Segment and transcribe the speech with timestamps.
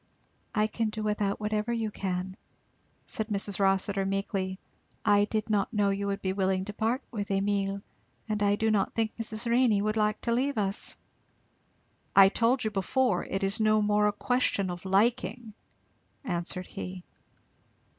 [0.55, 2.35] "I can do without whatever you can,"
[3.05, 3.59] said Mrs.
[3.59, 4.57] Rossitur meekly.
[5.05, 7.83] "I did not know that you would be willing to part with Emile,
[8.27, 9.45] and I do not think Mrs.
[9.47, 10.97] Renney would like to leave us."
[12.15, 15.53] "I told you before, it is no more a question of liking,"
[16.25, 17.03] answered he.